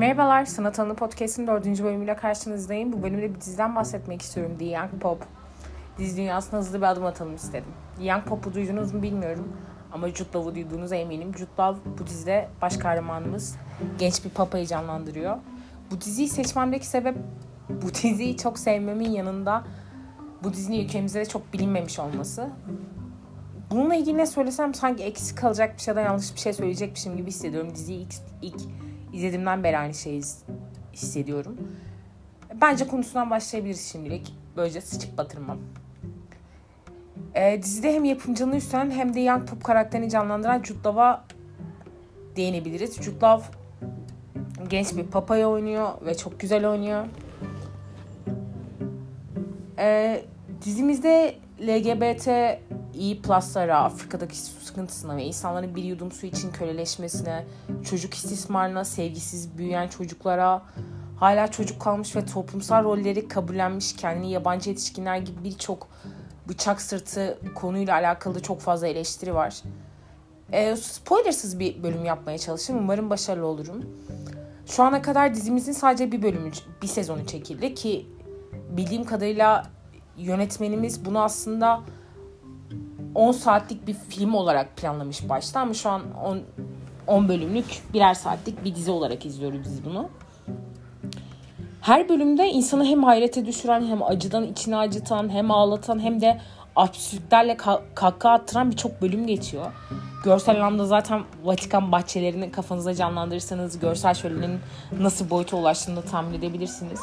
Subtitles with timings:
[0.00, 2.92] Merhabalar, Sanat Anı Podcast'ın dördüncü bölümüyle karşınızdayım.
[2.92, 4.56] Bu bölümde bir diziden bahsetmek istiyorum.
[4.58, 5.24] The Young Pop.
[5.98, 7.72] Dizi dünyasına hızlı bir adım atalım istedim.
[7.98, 9.52] The Young Pop'u duydunuz mu bilmiyorum.
[9.92, 11.32] Ama Jude Law'u duyduğunuza eminim.
[11.38, 13.56] Jude Law bu dizide baş kahramanımız.
[13.98, 15.36] Genç bir papayı canlandırıyor.
[15.90, 17.16] Bu diziyi seçmemdeki sebep
[17.68, 19.64] bu diziyi çok sevmemin yanında
[20.42, 22.50] bu dizinin ülkemizde de çok bilinmemiş olması.
[23.70, 27.74] Bununla ilgili ne söylesem sanki eksik kalacak bir şeyden yanlış bir şey söyleyecekmişim gibi hissediyorum.
[27.74, 28.60] Diziyi ilk, ilk
[29.12, 30.22] izlediğimden beri aynı şeyi
[30.92, 31.56] hissediyorum.
[32.60, 34.34] Bence konusundan başlayabiliriz şimdilik.
[34.56, 35.58] Böylece sıçıp batırmam.
[37.34, 41.24] Ee, dizide hem yapımcılığını üstlenen hem de Young Pop karakterini canlandıran Jude Law'a
[42.36, 43.22] değinebiliriz.
[43.22, 43.52] Law
[44.68, 47.06] genç bir papaya oynuyor ve çok güzel oynuyor.
[49.78, 50.24] Ee,
[50.64, 52.28] dizimizde LGBT
[53.00, 57.44] iyi pluslara, Afrika'daki su sıkıntısına ve insanların bir yudum su için köleleşmesine,
[57.90, 60.62] çocuk istismarına, sevgisiz büyüyen çocuklara,
[61.16, 65.88] hala çocuk kalmış ve toplumsal rolleri kabullenmiş kendini yabancı yetişkinler gibi birçok
[66.48, 69.62] bıçak sırtı konuyla alakalı çok fazla eleştiri var.
[70.52, 72.78] E, spoilersız bir bölüm yapmaya çalıştım.
[72.78, 73.84] Umarım başarılı olurum.
[74.66, 76.50] Şu ana kadar dizimizin sadece bir bölümü,
[76.82, 78.06] bir sezonu çekildi ki
[78.70, 79.66] bildiğim kadarıyla
[80.16, 81.80] yönetmenimiz bunu aslında
[83.14, 86.40] 10 saatlik bir film olarak planlamış başta ama şu an 10,
[87.06, 90.08] 10 bölümlük birer saatlik bir dizi olarak izliyoruz biz bunu.
[91.80, 96.40] Her bölümde insanı hem hayrete düşüren hem acıdan içini acıtan hem ağlatan hem de
[96.76, 97.56] absürtlerle
[97.94, 99.66] kahkaha attıran birçok bölüm geçiyor.
[100.24, 104.60] Görsel anlamda zaten Vatikan bahçelerini kafanıza canlandırırsanız görsel şölenin
[105.00, 107.00] nasıl boyuta ulaştığını tahmin edebilirsiniz.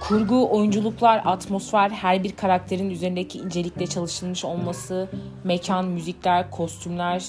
[0.00, 5.08] Kurgu, oyunculuklar, atmosfer, her bir karakterin üzerindeki incelikle çalışılmış olması,
[5.44, 7.24] mekan, müzikler, kostümler,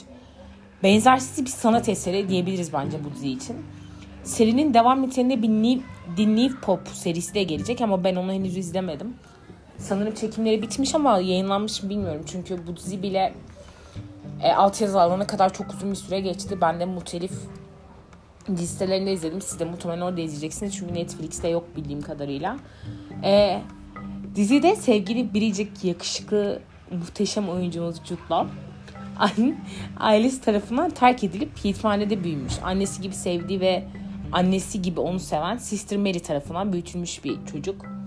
[0.84, 3.56] benzersiz bir sanat eseri diyebiliriz bence bu dizi için.
[4.24, 5.82] Serinin devam niteliğinde bir New,
[6.18, 9.14] The New Pop serisi de gelecek ama ben onu henüz izlemedim.
[9.78, 12.22] Sanırım çekimleri bitmiş ama yayınlanmış mı bilmiyorum.
[12.26, 13.34] Çünkü bu dizi bile
[14.44, 16.58] e, alt yazı alana kadar çok uzun bir süre geçti.
[16.62, 17.32] Ben de muhtelif
[18.50, 19.42] listelerinde izledim.
[19.42, 20.76] Siz de muhtemelen orada izleyeceksiniz.
[20.76, 22.58] Çünkü Netflix'te yok bildiğim kadarıyla.
[23.24, 23.62] E,
[24.36, 26.62] dizide sevgili biricik yakışıklı
[26.92, 28.54] muhteşem oyuncumuz Jude Law
[29.98, 32.54] ailesi tarafından terk edilip yetimhanede büyümüş.
[32.64, 33.84] Annesi gibi sevdiği ve
[34.32, 37.99] annesi gibi onu seven Sister Mary tarafından büyütülmüş bir çocuk.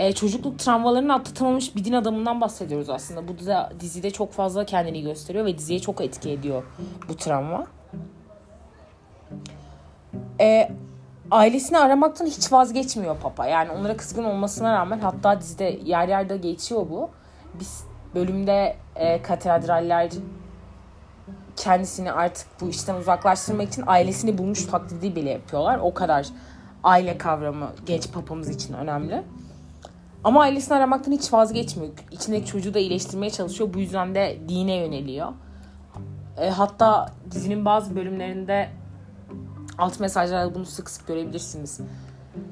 [0.00, 3.28] Ee, çocukluk travmalarını atlatamamış bir din adamından bahsediyoruz aslında.
[3.28, 3.32] Bu
[3.80, 6.62] dizide çok fazla kendini gösteriyor ve diziye çok etki ediyor
[7.08, 7.66] bu travma.
[10.40, 10.70] Ee,
[11.30, 13.46] ailesini aramaktan hiç vazgeçmiyor Papa.
[13.46, 17.10] Yani onlara kızgın olmasına rağmen hatta dizide yer yerde geçiyor bu.
[17.60, 17.84] Biz
[18.14, 20.10] bölümde e, katedraller
[21.56, 25.78] kendisini artık bu işten uzaklaştırmak için ailesini bulmuş taklidi bile yapıyorlar.
[25.78, 26.26] O kadar
[26.84, 29.24] aile kavramı genç papamız için önemli.
[30.24, 31.92] Ama ailesini aramaktan hiç vazgeçmiyor.
[32.10, 33.74] İçindeki çocuğu da iyileştirmeye çalışıyor.
[33.74, 35.32] Bu yüzden de dine yöneliyor.
[36.38, 38.68] E, hatta dizinin bazı bölümlerinde
[39.78, 41.80] alt mesajlarda bunu sık sık görebilirsiniz.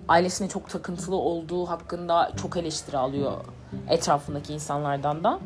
[0.09, 3.33] Ailesine çok takıntılı olduğu hakkında çok eleştiri alıyor
[3.89, 5.39] etrafındaki insanlardan da.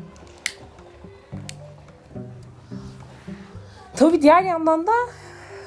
[3.95, 4.91] Tabii diğer yandan da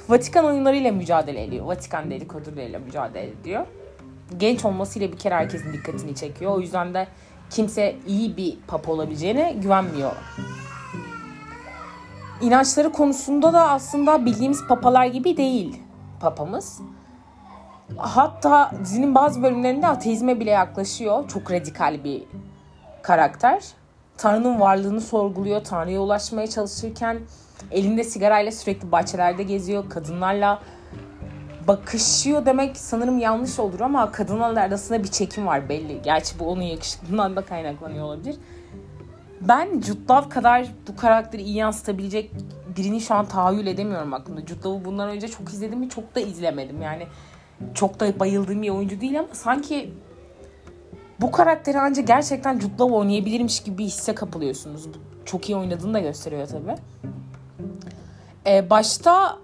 [0.08, 1.66] Vatikan oyunlarıyla mücadele ediyor.
[1.66, 3.66] Vatikan dedikodularıyla mücadele ediyor.
[4.36, 6.52] Genç olmasıyla bir kere herkesin dikkatini çekiyor.
[6.52, 7.06] O yüzden de
[7.50, 10.12] kimse iyi bir papa olabileceğine güvenmiyor.
[12.40, 15.82] İnançları konusunda da aslında bildiğimiz papalar gibi değil
[16.20, 16.80] papamız.
[17.96, 21.28] Hatta dizinin bazı bölümlerinde ateizme bile yaklaşıyor.
[21.28, 22.22] Çok radikal bir
[23.02, 23.62] karakter.
[24.16, 25.64] Tanrı'nın varlığını sorguluyor.
[25.64, 27.18] Tanrı'ya ulaşmaya çalışırken
[27.70, 29.90] elinde sigarayla sürekli bahçelerde geziyor.
[29.90, 30.62] Kadınlarla
[31.68, 36.02] bakışıyor demek sanırım yanlış olur ama kadınlarla arasında bir çekim var belli.
[36.02, 38.36] Gerçi bu onun yakışıklığından da kaynaklanıyor olabilir.
[39.40, 42.30] Ben Jude kadar bu karakteri iyi yansıtabilecek
[42.76, 44.40] birini şu an tahayyül edemiyorum aklımda.
[44.40, 46.82] Jude bundan önce çok izledim mi çok da izlemedim.
[46.82, 47.06] Yani
[47.74, 49.92] çok da bayıldığım bir oyuncu değil ama sanki
[51.20, 54.88] bu karakteri ancak gerçekten Law oynayabilirmiş gibi bir hisse kapılıyorsunuz.
[55.24, 56.74] Çok iyi oynadığını da gösteriyor tabii.
[58.46, 59.38] Ee, başta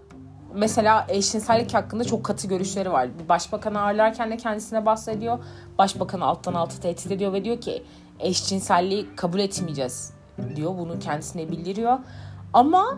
[0.54, 3.08] mesela eşcinsellik hakkında çok katı görüşleri var.
[3.28, 5.38] Başbakanı ağırlarken de kendisine bahsediyor.
[5.78, 7.82] Başbakanı alttan alta tehdit ediyor ve diyor ki
[8.20, 10.12] eşcinselliği kabul etmeyeceğiz
[10.56, 10.78] diyor.
[10.78, 11.99] Bunu kendisine bildiriyor.
[12.52, 12.96] Ama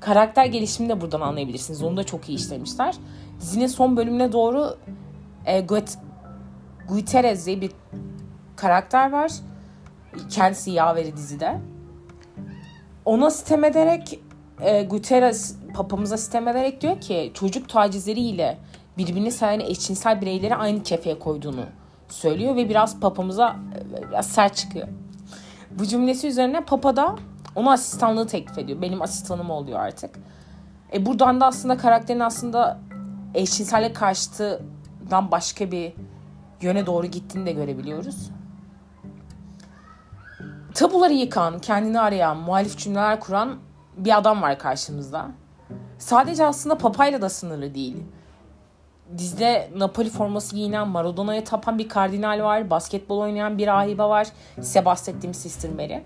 [0.00, 1.82] karakter gelişimini de buradan anlayabilirsiniz.
[1.82, 2.94] Onu da çok iyi işlemişler.
[3.40, 4.76] Dizinin son bölümüne doğru
[5.46, 5.66] e,
[6.88, 7.70] Guterres diye bir
[8.56, 9.32] karakter var.
[10.30, 11.60] Kendisi yaveri dizide.
[13.04, 14.20] Ona sitem ederek
[14.60, 18.58] e, Guterres papamıza sitem ederek diyor ki çocuk tacizleriyle
[18.98, 21.64] birbirini seven eşcinsel bireyleri aynı kefeye koyduğunu
[22.08, 23.56] söylüyor ve biraz papamıza
[24.10, 24.88] biraz sert çıkıyor.
[25.70, 27.16] Bu cümlesi üzerine papa da
[27.54, 28.82] ona asistanlığı teklif ediyor.
[28.82, 30.18] Benim asistanım oluyor artık.
[30.92, 32.80] E buradan da aslında karakterin aslında
[33.34, 35.92] eşcinsellik karşıtından başka bir
[36.60, 38.30] yöne doğru gittiğini de görebiliyoruz.
[40.74, 43.56] Tabuları yıkan, kendini arayan, muhalif cümleler kuran
[43.96, 45.30] bir adam var karşımızda.
[45.98, 47.96] Sadece aslında papayla da sınırlı değil.
[49.18, 52.70] Dizide Napoli forması giyinen, Maradona'ya tapan bir kardinal var.
[52.70, 54.26] Basketbol oynayan bir rahibe var.
[54.56, 55.98] Size bahsettiğim Sister Mary.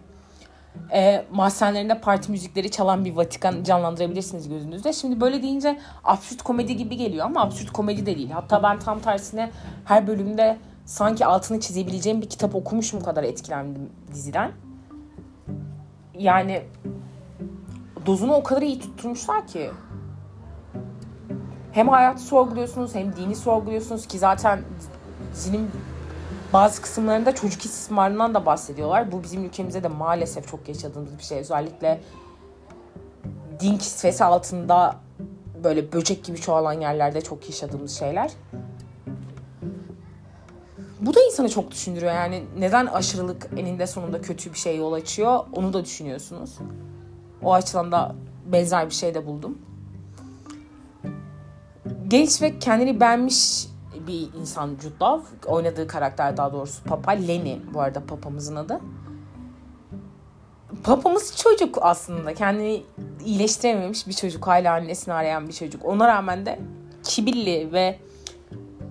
[0.93, 4.93] E, mahzenlerinde parti müzikleri çalan bir Vatikan canlandırabilirsiniz gözünüzde.
[4.93, 8.31] Şimdi böyle deyince absürt komedi gibi geliyor ama absürt komedi de değil.
[8.31, 9.51] Hatta ben tam tersine
[9.85, 14.53] her bölümde sanki altını çizebileceğim bir kitap okumuşum kadar etkilendim diziden.
[16.19, 16.63] Yani
[18.09, 19.71] dozunu o kadar iyi tutturmuşlar ki.
[21.73, 24.61] Hem hayatı sorguluyorsunuz hem dini sorguluyorsunuz ki zaten
[25.35, 25.71] dizinin
[26.53, 29.13] bazı kısımlarında çocuk istismarından da bahsediyorlar.
[29.13, 31.39] Bu bizim ülkemizde de maalesef çok yaşadığımız bir şey.
[31.39, 32.01] Özellikle
[33.61, 34.97] din kisvesi altında
[35.65, 38.31] böyle böcek gibi çoğalan yerlerde çok yaşadığımız şeyler.
[41.01, 42.13] Bu da insanı çok düşündürüyor.
[42.13, 46.59] Yani neden aşırılık eninde sonunda kötü bir şey yol açıyor onu da düşünüyorsunuz.
[47.43, 48.15] O açıdan da
[48.47, 49.59] benzer bir şey de buldum.
[52.09, 53.67] Genç ve kendini beğenmiş
[54.07, 55.51] bir insan Jude Law.
[55.51, 57.11] Oynadığı karakter daha doğrusu Papa.
[57.11, 58.81] Lenny bu arada papamızın adı.
[60.85, 62.35] Papamız çocuk aslında.
[62.35, 62.83] Kendini
[63.25, 64.47] iyileştirememiş bir çocuk.
[64.47, 65.85] Hala annesini arayan bir çocuk.
[65.85, 66.61] Ona rağmen de
[67.03, 67.99] kibirli ve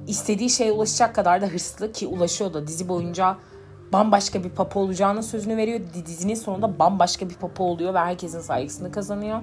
[0.07, 3.37] istediği şeye ulaşacak kadar da hırslı ki ulaşıyor da dizi boyunca
[3.93, 5.79] bambaşka bir papa olacağının sözünü veriyor.
[6.05, 9.39] Dizinin sonunda bambaşka bir papa oluyor ve herkesin saygısını kazanıyor.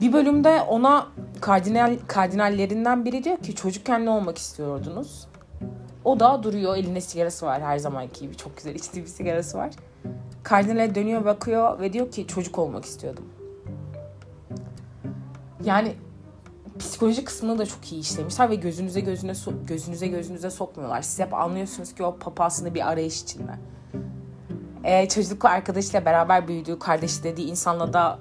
[0.00, 1.06] Bir bölümde ona
[1.40, 5.26] kardinal kardinallerinden biri diyor ki çocukken ne olmak istiyordunuz?
[6.04, 9.70] O da duruyor elinde sigarası var her zamanki gibi çok güzel içtiği bir sigarası var.
[10.42, 13.24] Kardinale dönüyor bakıyor ve diyor ki çocuk olmak istiyordum.
[15.64, 15.94] Yani
[17.00, 21.02] psikoloji kısmını da çok iyi işlemişler ve gözünüze gözüne so- gözünüze gözünüze sokmuyorlar.
[21.02, 23.52] Siz hep anlıyorsunuz ki o papa aslında bir arayış içinde.
[24.84, 28.18] Ee, çocukluk arkadaşıyla beraber büyüdüğü, kardeşi dediği insanla da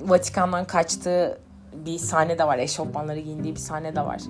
[0.00, 1.38] Vatikan'dan kaçtığı
[1.86, 2.58] bir sahne de var.
[2.58, 4.20] Eşofmanları giyindiği bir sahne de var.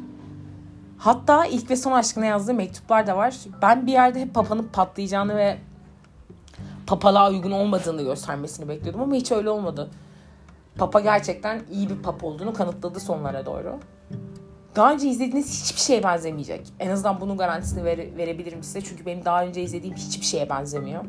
[0.98, 3.36] Hatta ilk ve son aşkına yazdığı mektuplar da var.
[3.62, 5.58] Ben bir yerde hep Papa'nın patlayacağını ve
[6.86, 9.90] papalığa uygun olmadığını göstermesini bekliyordum ama hiç öyle olmadı.
[10.78, 13.78] Papa gerçekten iyi bir papa olduğunu kanıtladı sonlara doğru.
[14.76, 16.72] Daha önce izlediğiniz hiçbir şeye benzemeyecek.
[16.80, 18.80] En azından bunun garantisini vere, verebilirim size.
[18.80, 21.04] Çünkü benim daha önce izlediğim hiçbir şeye benzemiyor.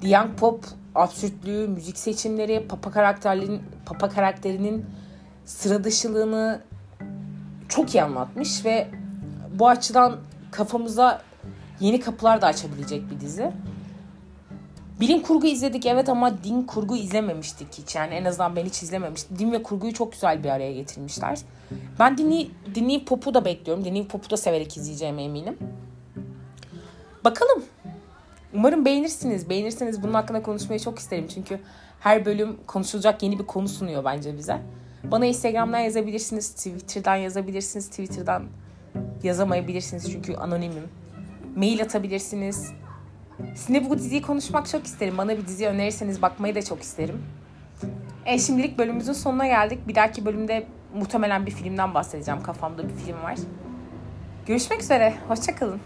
[0.00, 0.64] The Young Pop
[0.94, 4.86] absürtlüğü, müzik seçimleri, papa karakterlerin papa karakterinin
[5.44, 6.60] sıra dışılığını
[7.68, 8.88] çok iyi anlatmış ve
[9.58, 10.16] bu açıdan
[10.50, 11.22] kafamıza
[11.80, 13.52] yeni kapılar da açabilecek bir dizi.
[15.00, 17.94] Bilim kurgu izledik evet ama din kurgu izlememiştik hiç.
[17.94, 19.38] Yani en azından ben hiç izlememiştim.
[19.38, 21.38] Din ve kurguyu çok güzel bir araya getirmişler.
[21.98, 23.84] Ben dinli, dinleyip popu da bekliyorum.
[23.84, 25.58] Dinleyip popu da severek izleyeceğime eminim.
[27.24, 27.64] Bakalım.
[28.54, 29.50] Umarım beğenirsiniz.
[29.50, 31.28] Beğenirseniz bunun hakkında konuşmayı çok isterim.
[31.34, 31.60] Çünkü
[32.00, 34.58] her bölüm konuşulacak yeni bir konu sunuyor bence bize.
[35.04, 36.54] Bana Instagram'dan yazabilirsiniz.
[36.54, 37.90] Twitter'dan yazabilirsiniz.
[37.90, 38.44] Twitter'dan
[39.22, 40.88] yazamayabilirsiniz çünkü anonimim.
[41.56, 42.72] Mail atabilirsiniz.
[43.54, 45.18] Sizinle bu diziyi konuşmak çok isterim.
[45.18, 47.22] Bana bir dizi önerirseniz bakmayı da çok isterim.
[48.26, 49.88] E şimdilik bölümümüzün sonuna geldik.
[49.88, 52.42] Bir dahaki bölümde muhtemelen bir filmden bahsedeceğim.
[52.42, 53.36] Kafamda bir film var.
[54.46, 55.14] Görüşmek üzere.
[55.28, 55.80] Hoşçakalın.